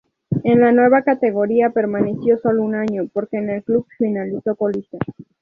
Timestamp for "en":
0.43-0.61, 3.37-3.51